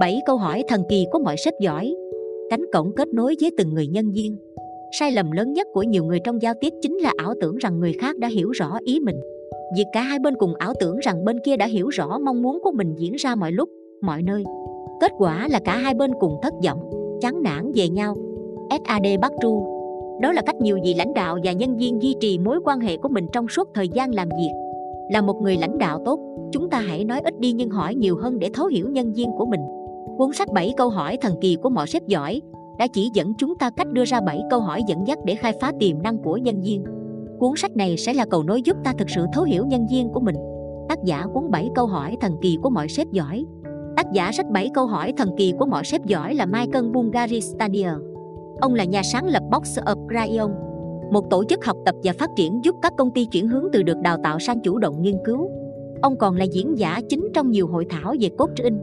7 0.00 0.20
câu 0.26 0.36
hỏi 0.36 0.64
thần 0.68 0.82
kỳ 0.88 1.06
của 1.12 1.18
mọi 1.18 1.36
sách 1.36 1.54
giỏi. 1.60 1.94
Cánh 2.50 2.64
cổng 2.72 2.92
kết 2.96 3.08
nối 3.08 3.34
với 3.40 3.50
từng 3.58 3.74
người 3.74 3.86
nhân 3.86 4.12
viên. 4.12 4.36
Sai 4.98 5.12
lầm 5.12 5.30
lớn 5.30 5.52
nhất 5.52 5.66
của 5.72 5.82
nhiều 5.82 6.04
người 6.04 6.20
trong 6.24 6.42
giao 6.42 6.54
tiếp 6.60 6.72
chính 6.82 6.98
là 6.98 7.12
ảo 7.16 7.34
tưởng 7.40 7.56
rằng 7.56 7.80
người 7.80 7.92
khác 8.00 8.18
đã 8.18 8.28
hiểu 8.28 8.50
rõ 8.50 8.78
ý 8.84 9.00
mình. 9.00 9.16
Việc 9.76 9.84
cả 9.92 10.00
hai 10.00 10.18
bên 10.18 10.34
cùng 10.38 10.54
ảo 10.54 10.72
tưởng 10.80 10.98
rằng 10.98 11.24
bên 11.24 11.36
kia 11.44 11.56
đã 11.56 11.66
hiểu 11.66 11.88
rõ 11.88 12.18
mong 12.18 12.42
muốn 12.42 12.58
của 12.62 12.70
mình 12.74 12.94
diễn 12.98 13.12
ra 13.14 13.34
mọi 13.34 13.52
lúc, 13.52 13.68
mọi 14.02 14.22
nơi. 14.22 14.44
Kết 15.00 15.12
quả 15.18 15.48
là 15.48 15.60
cả 15.64 15.76
hai 15.76 15.94
bên 15.94 16.10
cùng 16.20 16.38
thất 16.42 16.54
vọng, 16.64 16.90
chán 17.20 17.42
nản 17.42 17.72
về 17.74 17.88
nhau. 17.88 18.16
Sad 18.70 19.02
bắc 19.20 19.32
tru. 19.42 19.62
Đó 20.22 20.32
là 20.32 20.42
cách 20.46 20.56
nhiều 20.60 20.78
vị 20.84 20.94
lãnh 20.94 21.14
đạo 21.14 21.38
và 21.44 21.52
nhân 21.52 21.76
viên 21.76 22.02
duy 22.02 22.14
trì 22.20 22.38
mối 22.38 22.60
quan 22.64 22.80
hệ 22.80 22.96
của 22.96 23.08
mình 23.08 23.26
trong 23.32 23.48
suốt 23.48 23.68
thời 23.74 23.88
gian 23.88 24.14
làm 24.14 24.28
việc. 24.28 24.52
Là 25.12 25.20
một 25.20 25.36
người 25.42 25.56
lãnh 25.56 25.78
đạo 25.78 26.02
tốt, 26.04 26.20
chúng 26.52 26.70
ta 26.70 26.78
hãy 26.78 27.04
nói 27.04 27.20
ít 27.24 27.40
đi 27.40 27.52
nhưng 27.52 27.70
hỏi 27.70 27.94
nhiều 27.94 28.16
hơn 28.16 28.38
để 28.38 28.50
thấu 28.54 28.66
hiểu 28.66 28.88
nhân 28.88 29.12
viên 29.12 29.30
của 29.38 29.46
mình 29.46 29.60
cuốn 30.20 30.32
sách 30.32 30.48
7 30.52 30.74
câu 30.76 30.90
hỏi 30.90 31.18
thần 31.20 31.34
kỳ 31.40 31.56
của 31.62 31.70
mọi 31.70 31.86
sếp 31.86 32.06
giỏi, 32.06 32.40
đã 32.78 32.86
chỉ 32.86 33.10
dẫn 33.14 33.32
chúng 33.38 33.58
ta 33.58 33.70
cách 33.70 33.92
đưa 33.92 34.04
ra 34.04 34.20
7 34.20 34.42
câu 34.50 34.60
hỏi 34.60 34.82
dẫn 34.88 35.06
dắt 35.06 35.18
để 35.24 35.34
khai 35.34 35.52
phá 35.60 35.72
tiềm 35.80 36.02
năng 36.02 36.18
của 36.18 36.36
nhân 36.36 36.60
viên. 36.60 36.84
Cuốn 37.38 37.50
sách 37.56 37.76
này 37.76 37.96
sẽ 37.96 38.14
là 38.14 38.24
cầu 38.30 38.42
nối 38.42 38.62
giúp 38.62 38.76
ta 38.84 38.92
thực 38.98 39.10
sự 39.10 39.26
thấu 39.32 39.44
hiểu 39.44 39.66
nhân 39.66 39.86
viên 39.90 40.08
của 40.08 40.20
mình. 40.20 40.36
Tác 40.88 40.98
giả 41.04 41.26
cuốn 41.34 41.50
7 41.50 41.68
câu 41.74 41.86
hỏi 41.86 42.16
thần 42.20 42.32
kỳ 42.42 42.58
của 42.62 42.70
mọi 42.70 42.88
sếp 42.88 43.06
giỏi. 43.12 43.44
Tác 43.96 44.12
giả 44.12 44.32
sách 44.32 44.46
7 44.50 44.70
câu 44.74 44.86
hỏi 44.86 45.12
thần 45.16 45.30
kỳ 45.36 45.52
của 45.58 45.66
mọi 45.66 45.84
sếp 45.84 46.06
giỏi 46.06 46.34
là 46.34 46.46
Michael 46.46 46.90
Bungari 46.90 47.40
Stadier 47.40 47.92
ông 48.60 48.74
là 48.74 48.84
nhà 48.84 49.02
sáng 49.02 49.26
lập 49.26 49.42
Box 49.50 49.78
of 49.78 50.06
Crayon 50.08 50.50
một 51.10 51.30
tổ 51.30 51.44
chức 51.44 51.64
học 51.64 51.76
tập 51.84 51.94
và 52.02 52.12
phát 52.18 52.30
triển 52.36 52.60
giúp 52.64 52.76
các 52.82 52.92
công 52.98 53.10
ty 53.10 53.24
chuyển 53.24 53.48
hướng 53.48 53.64
từ 53.72 53.82
được 53.82 53.98
đào 54.02 54.16
tạo 54.24 54.38
sang 54.38 54.60
chủ 54.60 54.78
động 54.78 55.02
nghiên 55.02 55.16
cứu. 55.24 55.50
Ông 56.02 56.18
còn 56.18 56.36
là 56.36 56.44
diễn 56.44 56.78
giả 56.78 57.00
chính 57.08 57.28
trong 57.34 57.50
nhiều 57.50 57.66
hội 57.66 57.86
thảo 57.90 58.14
về 58.20 58.28
cốt 58.38 58.50
truyện. 58.56 58.80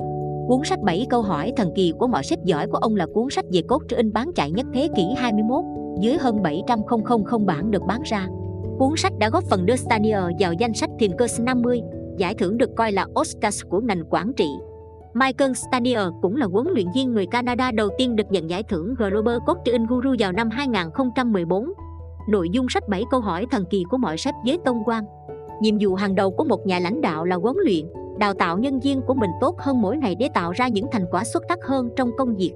Cuốn 0.47 0.63
sách 0.63 0.79
7 0.81 1.07
câu 1.09 1.21
hỏi 1.21 1.53
thần 1.57 1.71
kỳ 1.75 1.93
của 1.99 2.07
mọi 2.07 2.23
sách 2.23 2.39
giỏi 2.43 2.67
của 2.67 2.77
ông 2.77 2.95
là 2.95 3.05
cuốn 3.13 3.29
sách 3.29 3.45
về 3.51 3.61
cốt 3.67 3.81
in 3.89 4.13
bán 4.13 4.31
chạy 4.35 4.51
nhất 4.51 4.65
thế 4.73 4.89
kỷ 4.95 5.03
21, 5.17 5.63
dưới 6.01 6.17
hơn 6.17 6.41
700 6.43 6.79
bản 7.45 7.71
được 7.71 7.81
bán 7.87 8.01
ra. 8.05 8.27
Cuốn 8.79 8.89
sách 8.97 9.13
đã 9.19 9.29
góp 9.29 9.43
phần 9.43 9.65
đưa 9.65 9.75
Stanier 9.75 10.23
vào 10.39 10.53
danh 10.53 10.73
sách 10.73 10.89
Thinkers 10.99 11.41
50, 11.41 11.81
giải 12.17 12.33
thưởng 12.33 12.57
được 12.57 12.69
coi 12.75 12.91
là 12.91 13.07
Oscars 13.19 13.63
của 13.69 13.79
ngành 13.79 14.03
quản 14.09 14.33
trị. 14.33 14.47
Michael 15.13 15.53
Stanier 15.53 16.07
cũng 16.21 16.35
là 16.35 16.45
huấn 16.45 16.67
luyện 16.73 16.87
viên 16.95 17.13
người 17.13 17.25
Canada 17.25 17.71
đầu 17.71 17.89
tiên 17.97 18.15
được 18.15 18.31
nhận 18.31 18.49
giải 18.49 18.63
thưởng 18.63 18.93
Global 18.97 19.37
Coaching 19.45 19.85
Guru 19.85 20.15
vào 20.19 20.31
năm 20.31 20.49
2014. 20.49 21.65
Nội 22.29 22.49
dung 22.49 22.69
sách 22.69 22.89
7 22.89 23.03
câu 23.11 23.19
hỏi 23.19 23.45
thần 23.51 23.63
kỳ 23.69 23.83
của 23.89 23.97
mọi 23.97 24.17
sếp 24.17 24.35
với 24.45 24.57
tôn 24.65 24.77
quan. 24.85 25.03
Nhiệm 25.61 25.77
vụ 25.81 25.95
hàng 25.95 26.15
đầu 26.15 26.31
của 26.31 26.43
một 26.43 26.67
nhà 26.67 26.79
lãnh 26.79 27.01
đạo 27.01 27.25
là 27.25 27.35
huấn 27.35 27.55
luyện, 27.65 27.85
đào 28.19 28.33
tạo 28.33 28.57
nhân 28.57 28.79
viên 28.79 29.01
của 29.01 29.13
mình 29.13 29.29
tốt 29.41 29.55
hơn 29.59 29.81
mỗi 29.81 29.97
ngày 29.97 30.15
để 30.15 30.29
tạo 30.33 30.51
ra 30.51 30.67
những 30.67 30.85
thành 30.91 31.05
quả 31.11 31.23
xuất 31.23 31.43
sắc 31.49 31.59
hơn 31.63 31.89
trong 31.95 32.09
công 32.17 32.35
việc 32.35 32.51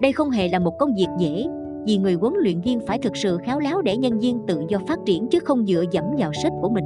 đây 0.00 0.12
không 0.12 0.30
hề 0.30 0.48
là 0.48 0.58
một 0.58 0.72
công 0.78 0.94
việc 0.94 1.08
dễ 1.18 1.46
vì 1.86 1.98
người 1.98 2.14
huấn 2.14 2.34
luyện 2.36 2.60
viên 2.60 2.80
phải 2.86 2.98
thực 2.98 3.16
sự 3.16 3.38
khéo 3.44 3.60
léo 3.60 3.82
để 3.82 3.96
nhân 3.96 4.18
viên 4.18 4.46
tự 4.46 4.60
do 4.68 4.78
phát 4.88 4.98
triển 5.06 5.28
chứ 5.28 5.38
không 5.40 5.66
dựa 5.66 5.84
dẫm 5.90 6.04
vào 6.18 6.32
sếp 6.32 6.52
của 6.62 6.68
mình 6.68 6.84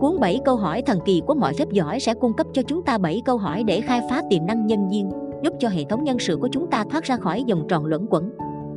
Cuốn 0.00 0.20
7 0.20 0.40
câu 0.44 0.56
hỏi 0.56 0.82
thần 0.82 0.98
kỳ 1.04 1.22
của 1.26 1.34
mọi 1.34 1.54
phép 1.54 1.68
giỏi 1.70 2.00
sẽ 2.00 2.14
cung 2.14 2.32
cấp 2.32 2.46
cho 2.52 2.62
chúng 2.62 2.82
ta 2.82 2.98
7 2.98 3.22
câu 3.24 3.36
hỏi 3.36 3.64
để 3.64 3.80
khai 3.80 4.00
phá 4.10 4.22
tiềm 4.30 4.46
năng 4.46 4.66
nhân 4.66 4.88
viên, 4.88 5.10
giúp 5.42 5.52
cho 5.58 5.68
hệ 5.68 5.84
thống 5.84 6.04
nhân 6.04 6.18
sự 6.18 6.36
của 6.36 6.48
chúng 6.52 6.70
ta 6.70 6.84
thoát 6.90 7.04
ra 7.04 7.16
khỏi 7.16 7.44
vòng 7.48 7.66
tròn 7.68 7.86
luẩn 7.86 8.06
quẩn. 8.10 8.32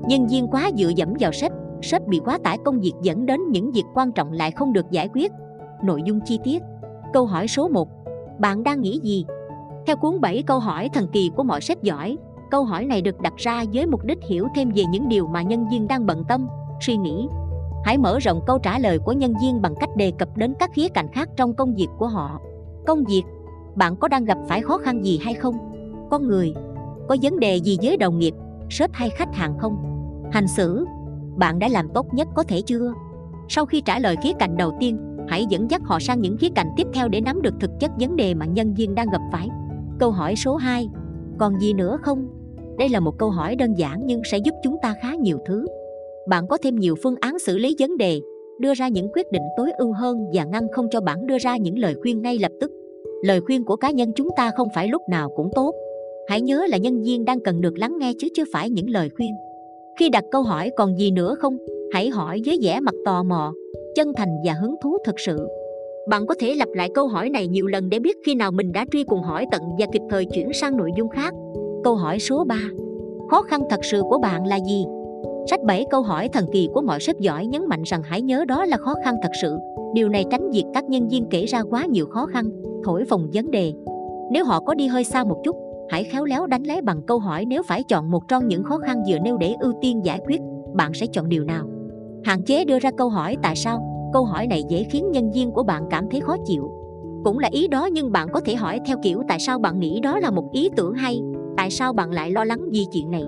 Nhân 0.08 0.28
viên 0.28 0.48
quá 0.48 0.70
dựa 0.78 0.90
dẫm 0.96 1.14
vào 1.20 1.32
sếp, 1.32 1.52
sếp 1.82 2.08
bị 2.08 2.20
quá 2.26 2.38
tải 2.44 2.58
công 2.66 2.80
việc 2.80 2.94
dẫn 3.02 3.26
đến 3.26 3.40
những 3.52 3.72
việc 3.72 3.84
quan 3.94 4.12
trọng 4.12 4.32
lại 4.32 4.52
không 4.52 4.74
được 4.74 4.92
giải 4.92 5.10
quyết. 5.14 5.32
Nội 5.84 6.02
dung 6.06 6.20
chi 6.26 6.40
tiết. 6.44 6.64
Câu 7.14 7.26
hỏi 7.26 7.48
số 7.48 7.68
1 7.68 7.99
bạn 8.40 8.64
đang 8.64 8.82
nghĩ 8.82 9.00
gì? 9.04 9.26
Theo 9.88 9.96
cuốn 9.96 10.22
7 10.22 10.44
câu 10.44 10.60
hỏi 10.60 10.90
thần 10.94 11.08
kỳ 11.08 11.32
của 11.36 11.44
mọi 11.44 11.62
sếp 11.62 11.84
giỏi, 11.84 12.18
câu 12.52 12.64
hỏi 12.64 12.86
này 12.86 13.02
được 13.02 13.22
đặt 13.22 13.34
ra 13.38 13.64
với 13.74 13.86
mục 13.86 14.06
đích 14.06 14.20
hiểu 14.24 14.48
thêm 14.56 14.72
về 14.76 14.84
những 14.90 15.10
điều 15.10 15.28
mà 15.28 15.42
nhân 15.42 15.66
viên 15.72 15.88
đang 15.88 16.06
bận 16.06 16.24
tâm, 16.28 16.48
suy 16.82 16.98
nghĩ. 16.98 17.28
Hãy 17.86 17.98
mở 17.98 18.20
rộng 18.20 18.42
câu 18.48 18.60
trả 18.60 18.80
lời 18.80 19.00
của 19.00 19.12
nhân 19.12 19.34
viên 19.42 19.62
bằng 19.62 19.76
cách 19.80 19.90
đề 19.96 20.12
cập 20.12 20.38
đến 20.38 20.54
các 20.60 20.70
khía 20.74 20.90
cạnh 20.90 21.08
khác 21.14 21.30
trong 21.36 21.54
công 21.54 21.76
việc 21.76 21.88
của 21.98 22.08
họ. 22.08 22.40
Công 22.88 23.04
việc, 23.04 23.24
bạn 23.76 23.96
có 23.96 24.08
đang 24.08 24.26
gặp 24.26 24.38
phải 24.48 24.62
khó 24.62 24.78
khăn 24.78 25.06
gì 25.06 25.20
hay 25.24 25.34
không? 25.34 25.56
Con 26.12 26.28
người, 26.28 26.54
có 27.08 27.16
vấn 27.22 27.40
đề 27.40 27.56
gì 27.56 27.78
với 27.82 27.98
đồng 27.98 28.20
nghiệp, 28.20 28.34
sếp 28.70 28.94
hay 28.94 29.10
khách 29.10 29.36
hàng 29.36 29.58
không? 29.60 29.78
Hành 30.32 30.48
xử, 30.48 30.86
bạn 31.38 31.60
đã 31.60 31.68
làm 31.68 31.90
tốt 31.94 32.14
nhất 32.14 32.28
có 32.36 32.44
thể 32.44 32.62
chưa? 32.62 32.94
Sau 33.48 33.66
khi 33.66 33.82
trả 33.82 34.00
lời 34.00 34.16
khía 34.24 34.34
cạnh 34.40 34.58
đầu 34.58 34.72
tiên, 34.80 34.98
hãy 35.30 35.46
dẫn 35.50 35.72
dắt 35.72 35.82
họ 35.84 36.00
sang 36.00 36.22
những 36.22 36.38
khía 36.38 36.50
cạnh 36.56 36.68
tiếp 36.78 36.88
theo 36.94 37.08
để 37.08 37.22
nắm 37.22 37.42
được 37.42 37.54
thực 37.60 37.72
chất 37.80 37.92
vấn 38.00 38.16
đề 38.16 38.34
mà 38.34 38.46
nhân 38.46 38.74
viên 38.74 38.96
đang 38.96 39.10
gặp 39.12 39.22
phải. 39.32 39.48
Câu 40.00 40.12
hỏi 40.12 40.36
số 40.36 40.56
2, 40.56 40.88
còn 41.40 41.60
gì 41.60 41.74
nữa 41.74 41.98
không? 42.02 42.28
Đây 42.78 42.90
là 42.90 43.00
một 43.00 43.18
câu 43.20 43.30
hỏi 43.30 43.56
đơn 43.56 43.74
giản 43.74 44.02
nhưng 44.06 44.22
sẽ 44.32 44.38
giúp 44.38 44.54
chúng 44.64 44.76
ta 44.82 44.96
khá 45.02 45.16
nhiều 45.16 45.38
thứ. 45.46 45.66
Bạn 46.30 46.48
có 46.48 46.58
thêm 46.64 46.76
nhiều 46.76 46.96
phương 47.04 47.16
án 47.22 47.40
xử 47.40 47.58
lý 47.58 47.76
vấn 47.80 47.98
đề, 47.98 48.22
đưa 48.60 48.74
ra 48.74 48.88
những 48.88 49.10
quyết 49.14 49.32
định 49.32 49.44
tối 49.58 49.72
ưu 49.78 49.94
hơn 49.94 50.18
và 50.34 50.44
ngăn 50.44 50.68
không 50.72 50.88
cho 50.92 51.02
bạn 51.02 51.28
đưa 51.28 51.38
ra 51.38 51.58
những 51.58 51.78
lời 51.78 51.96
khuyên 52.02 52.22
ngay 52.22 52.38
lập 52.40 52.52
tức. 52.62 52.72
Lời 53.24 53.42
khuyên 53.42 53.64
của 53.64 53.76
cá 53.76 53.92
nhân 53.92 54.12
chúng 54.16 54.30
ta 54.38 54.52
không 54.58 54.68
phải 54.76 54.88
lúc 54.88 55.02
nào 55.10 55.30
cũng 55.36 55.50
tốt. 55.56 55.74
Hãy 56.30 56.42
nhớ 56.42 56.66
là 56.70 56.78
nhân 56.78 57.04
viên 57.04 57.26
đang 57.26 57.40
cần 57.40 57.62
được 57.62 57.78
lắng 57.78 57.96
nghe 58.00 58.14
chứ 58.20 58.28
chưa 58.36 58.44
phải 58.54 58.70
những 58.70 58.90
lời 58.90 59.10
khuyên. 59.18 59.32
Khi 60.00 60.10
đặt 60.10 60.24
câu 60.32 60.44
hỏi 60.44 60.72
còn 60.78 60.98
gì 60.98 61.12
nữa 61.12 61.36
không, 61.40 61.58
hãy 61.94 62.10
hỏi 62.10 62.42
với 62.46 62.60
vẻ 62.62 62.80
mặt 62.80 62.96
tò 63.06 63.24
mò, 63.24 63.54
chân 64.00 64.14
thành 64.14 64.30
và 64.44 64.54
hứng 64.54 64.76
thú 64.82 64.98
thật 65.04 65.20
sự. 65.20 65.48
Bạn 66.10 66.26
có 66.28 66.36
thể 66.40 66.56
lặp 66.56 66.70
lại 66.74 66.90
câu 66.96 67.08
hỏi 67.08 67.30
này 67.30 67.48
nhiều 67.48 67.68
lần 67.68 67.90
để 67.90 68.00
biết 68.00 68.18
khi 68.26 68.36
nào 68.36 68.52
mình 68.52 68.72
đã 68.72 68.86
truy 68.92 69.04
cùng 69.04 69.22
hỏi 69.22 69.46
tận 69.52 69.62
và 69.80 69.86
kịp 69.94 70.02
thời 70.10 70.26
chuyển 70.26 70.54
sang 70.54 70.78
nội 70.78 70.92
dung 70.98 71.10
khác. 71.10 71.34
Câu 71.84 71.96
hỏi 71.96 72.20
số 72.20 72.44
3 72.44 72.56
khó 73.30 73.42
khăn 73.42 73.62
thật 73.70 73.80
sự 73.84 74.02
của 74.10 74.20
bạn 74.20 74.46
là 74.46 74.60
gì? 74.68 74.86
Sách 75.50 75.60
7 75.64 75.86
câu 75.90 76.02
hỏi 76.02 76.30
thần 76.34 76.46
kỳ 76.52 76.70
của 76.74 76.82
mọi 76.82 77.00
sếp 77.00 77.20
giỏi 77.20 77.46
nhấn 77.46 77.62
mạnh 77.68 77.84
rằng 77.86 78.02
hãy 78.04 78.22
nhớ 78.22 78.46
đó 78.46 78.66
là 78.66 78.78
khó 78.78 78.96
khăn 79.04 79.16
thật 79.24 79.32
sự. 79.42 79.58
Điều 79.94 80.10
này 80.10 80.26
tránh 80.32 80.52
việc 80.52 80.66
các 80.74 80.90
nhân 80.90 81.08
viên 81.08 81.26
kể 81.30 81.46
ra 81.46 81.64
quá 81.70 81.86
nhiều 81.86 82.06
khó 82.06 82.26
khăn, 82.26 82.50
thổi 82.84 83.06
phồng 83.06 83.30
vấn 83.34 83.52
đề. 83.52 83.74
Nếu 84.32 84.46
họ 84.46 84.60
có 84.60 84.74
đi 84.74 84.88
hơi 84.88 85.04
xa 85.04 85.24
một 85.24 85.42
chút, 85.44 85.56
hãy 85.90 86.04
khéo 86.04 86.26
léo 86.26 86.48
đánh 86.48 86.64
lấy 86.64 86.82
bằng 86.82 87.02
câu 87.08 87.20
hỏi 87.20 87.46
nếu 87.46 87.64
phải 87.64 87.84
chọn 87.84 88.12
một 88.12 88.28
trong 88.28 88.48
những 88.48 88.64
khó 88.64 88.78
khăn 88.78 89.04
vừa 89.10 89.20
nêu 89.20 89.38
để 89.38 89.56
ưu 89.60 89.74
tiên 89.82 90.02
giải 90.06 90.20
quyết, 90.28 90.42
bạn 90.74 90.94
sẽ 90.94 91.06
chọn 91.14 91.30
điều 91.30 91.44
nào? 91.44 91.79
Hạn 92.24 92.42
chế 92.42 92.66
đưa 92.66 92.80
ra 92.80 92.92
câu 92.98 93.10
hỏi 93.10 93.38
tại 93.42 93.56
sao? 93.56 94.10
Câu 94.14 94.24
hỏi 94.24 94.48
này 94.48 94.64
dễ 94.70 94.84
khiến 94.84 95.12
nhân 95.12 95.32
viên 95.32 95.52
của 95.52 95.64
bạn 95.64 95.84
cảm 95.90 96.10
thấy 96.10 96.22
khó 96.22 96.36
chịu. 96.46 96.72
Cũng 97.24 97.40
là 97.40 97.50
ý 97.52 97.68
đó 97.68 97.86
nhưng 97.86 98.12
bạn 98.12 98.28
có 98.34 98.40
thể 98.46 98.56
hỏi 98.56 98.80
theo 98.86 98.98
kiểu 99.04 99.22
tại 99.28 99.40
sao 99.40 99.60
bạn 99.60 99.80
nghĩ 99.80 100.00
đó 100.00 100.20
là 100.20 100.32
một 100.32 100.52
ý 100.52 100.70
tưởng 100.76 100.94
hay, 100.94 101.22
tại 101.58 101.70
sao 101.70 101.94
bạn 101.94 102.12
lại 102.12 102.32
lo 102.32 102.44
lắng 102.44 102.62
vì 102.72 102.86
chuyện 102.92 103.12
này? 103.12 103.24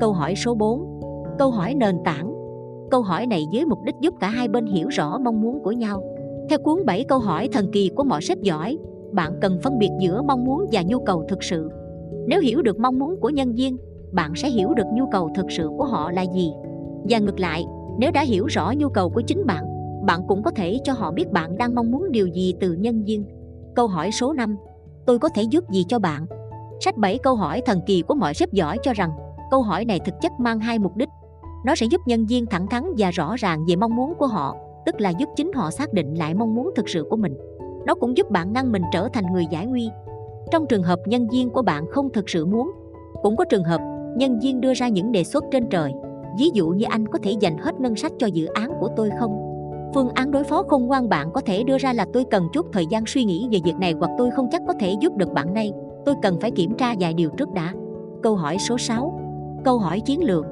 Câu 0.00 0.12
hỏi 0.12 0.34
số 0.36 0.54
4 0.54 0.98
câu 1.38 1.50
hỏi 1.50 1.74
nền 1.74 1.96
tảng. 2.04 2.34
Câu 2.90 3.02
hỏi 3.02 3.26
này 3.26 3.46
với 3.52 3.64
mục 3.64 3.78
đích 3.84 3.94
giúp 4.00 4.14
cả 4.20 4.28
hai 4.28 4.48
bên 4.48 4.66
hiểu 4.66 4.88
rõ 4.88 5.18
mong 5.18 5.40
muốn 5.40 5.62
của 5.62 5.72
nhau. 5.72 6.02
Theo 6.50 6.58
cuốn 6.58 6.84
7 6.86 7.04
câu 7.08 7.18
hỏi 7.18 7.48
thần 7.52 7.70
kỳ 7.72 7.90
của 7.96 8.04
mọi 8.04 8.22
sếp 8.22 8.38
giỏi, 8.42 8.78
bạn 9.12 9.32
cần 9.40 9.58
phân 9.62 9.78
biệt 9.78 9.90
giữa 10.00 10.22
mong 10.22 10.44
muốn 10.44 10.66
và 10.72 10.82
nhu 10.86 10.98
cầu 11.00 11.24
thực 11.28 11.42
sự. 11.42 11.70
Nếu 12.26 12.40
hiểu 12.40 12.62
được 12.62 12.78
mong 12.78 12.98
muốn 12.98 13.20
của 13.20 13.30
nhân 13.30 13.54
viên, 13.54 13.76
bạn 14.12 14.32
sẽ 14.36 14.48
hiểu 14.48 14.74
được 14.74 14.86
nhu 14.94 15.04
cầu 15.12 15.30
thực 15.34 15.50
sự 15.50 15.70
của 15.78 15.84
họ 15.84 16.12
là 16.12 16.22
gì. 16.22 16.52
Và 17.08 17.18
ngược 17.18 17.40
lại 17.40 17.64
nếu 17.98 18.10
đã 18.10 18.22
hiểu 18.22 18.46
rõ 18.46 18.72
nhu 18.76 18.88
cầu 18.88 19.10
của 19.10 19.20
chính 19.20 19.46
bạn, 19.46 19.64
bạn 20.06 20.20
cũng 20.28 20.42
có 20.42 20.50
thể 20.50 20.78
cho 20.84 20.92
họ 20.92 21.12
biết 21.12 21.30
bạn 21.30 21.58
đang 21.58 21.74
mong 21.74 21.90
muốn 21.90 22.12
điều 22.12 22.26
gì 22.26 22.54
từ 22.60 22.72
nhân 22.72 23.04
viên. 23.04 23.24
Câu 23.74 23.86
hỏi 23.86 24.10
số 24.12 24.32
5. 24.32 24.56
Tôi 25.06 25.18
có 25.18 25.28
thể 25.28 25.42
giúp 25.42 25.70
gì 25.70 25.84
cho 25.88 25.98
bạn? 25.98 26.26
Sách 26.80 26.96
7 26.96 27.18
câu 27.18 27.34
hỏi 27.34 27.62
thần 27.66 27.80
kỳ 27.86 28.02
của 28.02 28.14
mọi 28.14 28.34
sếp 28.34 28.52
giỏi 28.52 28.78
cho 28.82 28.92
rằng 28.92 29.10
câu 29.50 29.62
hỏi 29.62 29.84
này 29.84 30.00
thực 30.04 30.14
chất 30.20 30.32
mang 30.38 30.60
hai 30.60 30.78
mục 30.78 30.96
đích. 30.96 31.08
Nó 31.64 31.74
sẽ 31.74 31.86
giúp 31.86 32.00
nhân 32.06 32.26
viên 32.26 32.46
thẳng 32.46 32.66
thắn 32.66 32.84
và 32.98 33.10
rõ 33.10 33.34
ràng 33.38 33.64
về 33.68 33.76
mong 33.76 33.96
muốn 33.96 34.14
của 34.18 34.26
họ, 34.26 34.56
tức 34.86 35.00
là 35.00 35.10
giúp 35.10 35.28
chính 35.36 35.52
họ 35.52 35.70
xác 35.70 35.92
định 35.92 36.14
lại 36.14 36.34
mong 36.34 36.54
muốn 36.54 36.70
thực 36.76 36.88
sự 36.88 37.04
của 37.10 37.16
mình. 37.16 37.34
Nó 37.86 37.94
cũng 37.94 38.16
giúp 38.16 38.30
bạn 38.30 38.52
ngăn 38.52 38.72
mình 38.72 38.82
trở 38.92 39.08
thành 39.12 39.24
người 39.32 39.46
giải 39.50 39.66
nguy. 39.66 39.90
Trong 40.50 40.66
trường 40.66 40.82
hợp 40.82 40.98
nhân 41.06 41.28
viên 41.28 41.50
của 41.50 41.62
bạn 41.62 41.86
không 41.90 42.12
thực 42.12 42.28
sự 42.28 42.46
muốn, 42.46 42.70
cũng 43.22 43.36
có 43.36 43.44
trường 43.44 43.64
hợp 43.64 43.80
nhân 44.16 44.38
viên 44.38 44.60
đưa 44.60 44.74
ra 44.74 44.88
những 44.88 45.12
đề 45.12 45.24
xuất 45.24 45.44
trên 45.50 45.68
trời 45.70 45.92
ví 46.38 46.50
dụ 46.54 46.68
như 46.68 46.84
anh 46.88 47.08
có 47.08 47.18
thể 47.22 47.34
dành 47.40 47.58
hết 47.58 47.80
ngân 47.80 47.96
sách 47.96 48.12
cho 48.18 48.26
dự 48.26 48.46
án 48.46 48.72
của 48.80 48.88
tôi 48.96 49.10
không? 49.20 49.44
Phương 49.94 50.08
án 50.08 50.30
đối 50.30 50.44
phó 50.44 50.62
khôn 50.62 50.86
ngoan 50.86 51.08
bạn 51.08 51.30
có 51.32 51.40
thể 51.40 51.62
đưa 51.62 51.78
ra 51.78 51.92
là 51.92 52.06
tôi 52.12 52.24
cần 52.30 52.48
chút 52.52 52.66
thời 52.72 52.86
gian 52.86 53.06
suy 53.06 53.24
nghĩ 53.24 53.48
về 53.50 53.58
việc 53.64 53.76
này 53.80 53.94
hoặc 53.98 54.10
tôi 54.18 54.30
không 54.30 54.48
chắc 54.52 54.62
có 54.66 54.74
thể 54.80 54.94
giúp 55.00 55.16
được 55.16 55.32
bạn 55.32 55.54
ngay 55.54 55.72
tôi 56.06 56.14
cần 56.22 56.40
phải 56.40 56.50
kiểm 56.50 56.74
tra 56.74 56.94
vài 57.00 57.14
điều 57.14 57.30
trước 57.30 57.48
đã. 57.54 57.72
Câu 58.22 58.36
hỏi 58.36 58.58
số 58.58 58.78
6 58.78 59.20
câu 59.64 59.78
hỏi 59.78 60.00
chiến 60.00 60.24
lược. 60.24 60.44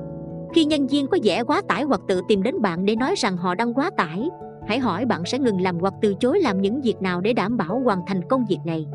Khi 0.54 0.64
nhân 0.64 0.86
viên 0.86 1.06
có 1.06 1.18
vẻ 1.22 1.44
quá 1.44 1.62
tải 1.68 1.82
hoặc 1.82 2.00
tự 2.08 2.20
tìm 2.28 2.42
đến 2.42 2.62
bạn 2.62 2.84
để 2.84 2.96
nói 2.96 3.14
rằng 3.16 3.36
họ 3.36 3.54
đang 3.54 3.74
quá 3.74 3.90
tải, 3.96 4.28
hãy 4.66 4.78
hỏi 4.78 5.04
bạn 5.04 5.22
sẽ 5.26 5.38
ngừng 5.38 5.60
làm 5.60 5.78
hoặc 5.78 5.94
từ 6.00 6.14
chối 6.14 6.40
làm 6.40 6.60
những 6.60 6.80
việc 6.80 7.02
nào 7.02 7.20
để 7.20 7.32
đảm 7.32 7.56
bảo 7.56 7.80
hoàn 7.84 8.00
thành 8.06 8.28
công 8.28 8.44
việc 8.48 8.58
này. 8.64 8.86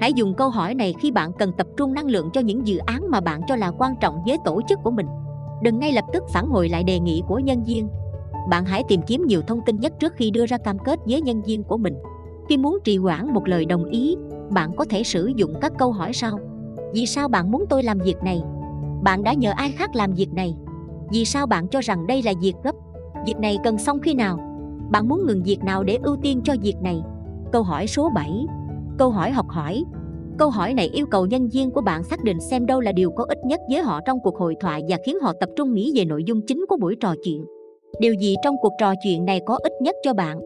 Hãy 0.00 0.12
dùng 0.12 0.34
câu 0.34 0.48
hỏi 0.48 0.74
này 0.74 0.94
khi 1.00 1.10
bạn 1.10 1.32
cần 1.38 1.52
tập 1.58 1.66
trung 1.76 1.94
năng 1.94 2.06
lượng 2.06 2.30
cho 2.32 2.40
những 2.40 2.66
dự 2.66 2.78
án 2.78 3.10
mà 3.10 3.20
bạn 3.20 3.40
cho 3.48 3.56
là 3.56 3.72
quan 3.78 3.94
trọng 4.00 4.22
với 4.26 4.38
tổ 4.44 4.60
chức 4.68 4.78
của 4.82 4.90
mình 4.90 5.06
đừng 5.62 5.78
ngay 5.78 5.92
lập 5.92 6.04
tức 6.12 6.22
phản 6.32 6.46
hồi 6.46 6.68
lại 6.68 6.84
đề 6.84 6.98
nghị 6.98 7.22
của 7.28 7.38
nhân 7.38 7.64
viên 7.64 7.88
bạn 8.50 8.64
hãy 8.64 8.82
tìm 8.88 9.00
kiếm 9.06 9.26
nhiều 9.26 9.42
thông 9.46 9.60
tin 9.66 9.76
nhất 9.76 9.92
trước 9.98 10.12
khi 10.16 10.30
đưa 10.30 10.46
ra 10.46 10.58
cam 10.58 10.78
kết 10.78 10.98
với 11.06 11.20
nhân 11.20 11.42
viên 11.42 11.62
của 11.62 11.76
mình 11.76 11.94
khi 12.48 12.56
muốn 12.56 12.78
trì 12.84 12.96
hoãn 12.96 13.32
một 13.32 13.48
lời 13.48 13.64
đồng 13.64 13.84
ý, 13.84 14.16
bạn 14.50 14.76
có 14.76 14.84
thể 14.90 15.02
sử 15.02 15.32
dụng 15.36 15.54
các 15.60 15.72
câu 15.78 15.92
hỏi 15.92 16.12
sau 16.12 16.38
Vì 16.92 17.06
sao 17.06 17.28
bạn 17.28 17.50
muốn 17.50 17.64
tôi 17.68 17.82
làm 17.82 17.98
việc 17.98 18.16
này? 18.24 18.42
Bạn 19.02 19.22
đã 19.22 19.32
nhờ 19.32 19.52
ai 19.56 19.70
khác 19.70 19.94
làm 19.94 20.12
việc 20.12 20.32
này? 20.32 20.56
Vì 21.10 21.24
sao 21.24 21.46
bạn 21.46 21.68
cho 21.68 21.80
rằng 21.80 22.06
đây 22.06 22.22
là 22.22 22.32
việc 22.40 22.54
gấp? 22.64 22.74
Việc 23.26 23.36
này 23.38 23.58
cần 23.64 23.78
xong 23.78 24.00
khi 24.00 24.14
nào? 24.14 24.38
Bạn 24.90 25.08
muốn 25.08 25.26
ngừng 25.26 25.42
việc 25.42 25.64
nào 25.64 25.84
để 25.84 25.98
ưu 26.02 26.16
tiên 26.16 26.40
cho 26.44 26.54
việc 26.62 26.76
này? 26.82 27.02
Câu 27.52 27.62
hỏi 27.62 27.86
số 27.86 28.10
7 28.14 28.46
Câu 28.98 29.10
hỏi 29.10 29.30
học 29.30 29.48
hỏi 29.48 29.84
Câu 30.38 30.50
hỏi 30.50 30.74
này 30.74 30.90
yêu 30.92 31.06
cầu 31.06 31.26
nhân 31.26 31.48
viên 31.48 31.70
của 31.70 31.80
bạn 31.80 32.04
xác 32.04 32.24
định 32.24 32.40
xem 32.40 32.66
đâu 32.66 32.80
là 32.80 32.92
điều 32.92 33.10
có 33.10 33.24
ích 33.28 33.38
nhất 33.44 33.60
với 33.70 33.82
họ 33.82 34.00
trong 34.06 34.18
cuộc 34.20 34.36
hội 34.36 34.54
thoại 34.60 34.82
và 34.88 34.98
khiến 35.06 35.18
họ 35.20 35.32
tập 35.40 35.48
trung 35.56 35.74
nghĩ 35.74 35.92
về 35.94 36.04
nội 36.04 36.24
dung 36.24 36.40
chính 36.46 36.64
của 36.68 36.76
buổi 36.76 36.96
trò 37.00 37.14
chuyện. 37.24 37.44
Điều 38.00 38.14
gì 38.14 38.34
trong 38.44 38.54
cuộc 38.62 38.72
trò 38.80 38.92
chuyện 39.04 39.24
này 39.24 39.40
có 39.46 39.58
ích 39.62 39.72
nhất 39.80 39.94
cho 40.02 40.14
bạn? 40.14 40.40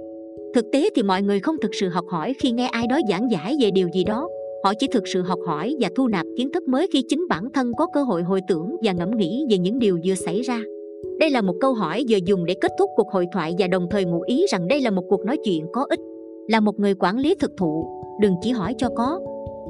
Thực 0.54 0.64
tế 0.72 0.88
thì 0.94 1.02
mọi 1.02 1.22
người 1.22 1.40
không 1.40 1.56
thực 1.62 1.74
sự 1.80 1.88
học 1.88 2.04
hỏi 2.08 2.34
khi 2.38 2.50
nghe 2.50 2.66
ai 2.66 2.86
đó 2.86 2.98
giảng 3.08 3.30
giải 3.30 3.56
về 3.60 3.70
điều 3.70 3.88
gì 3.94 4.04
đó. 4.04 4.28
Họ 4.64 4.72
chỉ 4.78 4.86
thực 4.92 5.08
sự 5.08 5.22
học 5.22 5.38
hỏi 5.46 5.76
và 5.80 5.88
thu 5.96 6.08
nạp 6.08 6.26
kiến 6.36 6.52
thức 6.52 6.68
mới 6.68 6.86
khi 6.92 7.04
chính 7.08 7.26
bản 7.28 7.52
thân 7.54 7.72
có 7.78 7.86
cơ 7.94 8.02
hội 8.02 8.22
hồi 8.22 8.40
tưởng 8.48 8.76
và 8.82 8.92
ngẫm 8.92 9.10
nghĩ 9.16 9.44
về 9.50 9.58
những 9.58 9.78
điều 9.78 9.98
vừa 10.04 10.14
xảy 10.14 10.42
ra. 10.42 10.60
Đây 11.20 11.30
là 11.30 11.40
một 11.40 11.54
câu 11.60 11.74
hỏi 11.74 12.04
vừa 12.08 12.18
dùng 12.26 12.44
để 12.44 12.54
kết 12.60 12.72
thúc 12.78 12.90
cuộc 12.96 13.08
hội 13.12 13.26
thoại 13.32 13.54
và 13.58 13.66
đồng 13.66 13.86
thời 13.90 14.04
ngụ 14.04 14.20
ý 14.26 14.46
rằng 14.52 14.68
đây 14.68 14.80
là 14.80 14.90
một 14.90 15.02
cuộc 15.08 15.24
nói 15.24 15.36
chuyện 15.44 15.66
có 15.72 15.86
ích. 15.88 16.00
Là 16.48 16.60
một 16.60 16.78
người 16.78 16.94
quản 16.94 17.18
lý 17.18 17.34
thực 17.34 17.50
thụ, 17.58 17.86
đừng 18.20 18.34
chỉ 18.42 18.50
hỏi 18.50 18.74
cho 18.78 18.88
có. 18.96 19.20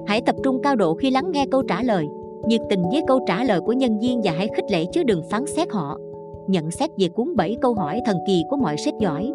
Hãy 0.09 0.21
tập 0.21 0.37
trung 0.43 0.63
cao 0.63 0.77
độ 0.77 0.95
khi 0.95 1.11
lắng 1.11 1.31
nghe 1.33 1.47
câu 1.51 1.63
trả 1.63 1.83
lời, 1.83 2.09
nhiệt 2.47 2.61
tình 2.69 2.83
với 2.93 3.03
câu 3.07 3.21
trả 3.27 3.45
lời 3.45 3.61
của 3.61 3.73
nhân 3.73 3.99
viên 3.99 4.21
và 4.25 4.33
hãy 4.33 4.49
khích 4.57 4.65
lệ 4.71 4.85
chứ 4.93 5.03
đừng 5.03 5.23
phán 5.31 5.47
xét 5.47 5.71
họ. 5.71 5.99
Nhận 6.47 6.71
xét 6.71 6.91
về 6.99 7.09
cuốn 7.09 7.37
7 7.37 7.57
câu 7.63 7.75
hỏi 7.75 8.01
thần 8.07 8.17
kỳ 8.27 8.45
của 8.51 8.57
mọi 8.57 8.77
sách 8.77 8.95
giỏi. 9.01 9.33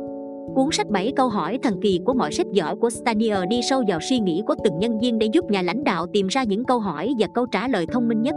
Cuốn 0.55 0.65
sách 0.71 0.89
7 0.89 1.13
câu 1.15 1.27
hỏi 1.27 1.59
thần 1.63 1.81
kỳ 1.81 1.99
của 2.05 2.13
mọi 2.13 2.31
sách 2.31 2.47
giỏi 2.51 2.75
của 2.75 2.89
Stanier 2.89 3.37
đi 3.49 3.61
sâu 3.61 3.83
vào 3.87 3.99
suy 4.09 4.19
nghĩ 4.19 4.43
của 4.47 4.55
từng 4.63 4.79
nhân 4.79 4.99
viên 4.99 5.19
để 5.19 5.27
giúp 5.33 5.45
nhà 5.51 5.61
lãnh 5.61 5.83
đạo 5.83 6.05
tìm 6.13 6.27
ra 6.27 6.43
những 6.43 6.63
câu 6.63 6.79
hỏi 6.79 7.13
và 7.19 7.27
câu 7.33 7.45
trả 7.45 7.67
lời 7.67 7.85
thông 7.91 8.07
minh 8.07 8.21
nhất. 8.21 8.35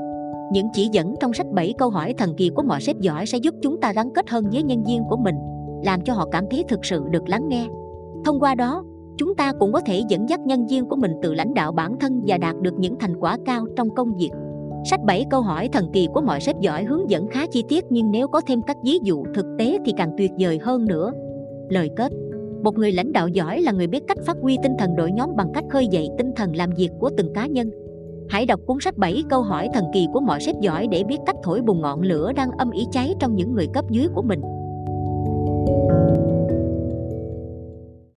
Những 0.52 0.66
chỉ 0.72 0.88
dẫn 0.92 1.14
trong 1.20 1.32
sách 1.32 1.46
7 1.54 1.74
câu 1.78 1.90
hỏi 1.90 2.14
thần 2.18 2.34
kỳ 2.36 2.50
của 2.54 2.62
mọi 2.62 2.80
sếp 2.80 2.98
giỏi 3.00 3.26
sẽ 3.26 3.38
giúp 3.38 3.54
chúng 3.62 3.80
ta 3.80 3.92
gắn 3.92 4.10
kết 4.14 4.30
hơn 4.30 4.44
với 4.52 4.62
nhân 4.62 4.84
viên 4.84 5.02
của 5.08 5.16
mình, 5.16 5.36
làm 5.84 6.00
cho 6.00 6.12
họ 6.12 6.26
cảm 6.32 6.44
thấy 6.50 6.64
thực 6.68 6.84
sự 6.84 7.04
được 7.10 7.28
lắng 7.28 7.48
nghe. 7.48 7.66
Thông 8.24 8.40
qua 8.40 8.54
đó, 8.54 8.84
chúng 9.18 9.34
ta 9.34 9.52
cũng 9.60 9.72
có 9.72 9.80
thể 9.86 10.02
dẫn 10.08 10.28
dắt 10.28 10.40
nhân 10.40 10.66
viên 10.66 10.84
của 10.84 10.96
mình 10.96 11.12
tự 11.22 11.34
lãnh 11.34 11.54
đạo 11.54 11.72
bản 11.72 11.98
thân 12.00 12.22
và 12.26 12.38
đạt 12.38 12.56
được 12.62 12.74
những 12.78 12.96
thành 13.00 13.16
quả 13.20 13.38
cao 13.44 13.66
trong 13.76 13.94
công 13.94 14.16
việc. 14.16 14.30
Sách 14.90 15.00
7 15.04 15.24
câu 15.30 15.40
hỏi 15.40 15.68
thần 15.72 15.90
kỳ 15.92 16.08
của 16.14 16.20
mọi 16.20 16.40
sếp 16.40 16.60
giỏi 16.60 16.84
hướng 16.84 17.10
dẫn 17.10 17.26
khá 17.26 17.46
chi 17.46 17.64
tiết 17.68 17.84
nhưng 17.90 18.10
nếu 18.10 18.28
có 18.28 18.40
thêm 18.46 18.62
các 18.62 18.76
ví 18.84 18.98
dụ 19.02 19.24
thực 19.34 19.46
tế 19.58 19.78
thì 19.84 19.92
càng 19.96 20.10
tuyệt 20.18 20.30
vời 20.38 20.58
hơn 20.58 20.84
nữa. 20.84 21.12
Lời 21.68 21.90
kết 21.96 22.12
Một 22.62 22.74
người 22.74 22.92
lãnh 22.92 23.12
đạo 23.12 23.28
giỏi 23.28 23.60
là 23.60 23.72
người 23.72 23.86
biết 23.86 24.02
cách 24.08 24.18
phát 24.26 24.36
huy 24.42 24.58
tinh 24.62 24.72
thần 24.78 24.96
đội 24.96 25.12
nhóm 25.12 25.36
bằng 25.36 25.52
cách 25.54 25.64
khơi 25.70 25.86
dậy 25.86 26.08
tinh 26.18 26.30
thần 26.36 26.56
làm 26.56 26.70
việc 26.76 26.90
của 27.00 27.10
từng 27.16 27.32
cá 27.34 27.46
nhân. 27.46 27.70
Hãy 28.28 28.46
đọc 28.46 28.60
cuốn 28.66 28.76
sách 28.80 28.96
7 28.96 29.22
câu 29.30 29.42
hỏi 29.42 29.68
thần 29.74 29.84
kỳ 29.92 30.06
của 30.12 30.20
mọi 30.20 30.40
sếp 30.40 30.60
giỏi 30.60 30.86
để 30.90 31.04
biết 31.04 31.18
cách 31.26 31.36
thổi 31.42 31.60
bùng 31.60 31.80
ngọn 31.80 32.02
lửa 32.02 32.32
đang 32.36 32.50
âm 32.58 32.70
ỉ 32.70 32.86
cháy 32.92 33.14
trong 33.20 33.36
những 33.36 33.52
người 33.52 33.66
cấp 33.74 33.84
dưới 33.90 34.08
của 34.14 34.22
mình. 34.22 34.40